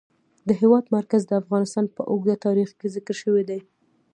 د 0.47 0.49
هېواد 0.61 0.85
مرکز 0.95 1.21
د 1.27 1.31
افغانستان 1.41 1.85
په 1.95 2.01
اوږده 2.11 2.35
تاریخ 2.45 2.69
کې 2.79 2.87
ذکر 2.95 3.15
شوی 3.21 3.43
دی. 3.49 3.59